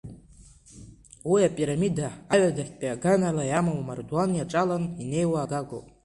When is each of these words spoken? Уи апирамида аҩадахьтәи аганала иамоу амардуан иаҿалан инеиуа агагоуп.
Уи 1.31 1.39
апирамида 1.49 2.07
аҩадахьтәи 2.33 2.93
аганала 2.93 3.43
иамоу 3.47 3.79
амардуан 3.81 4.29
иаҿалан 4.35 4.83
инеиуа 5.01 5.39
агагоуп. 5.43 5.85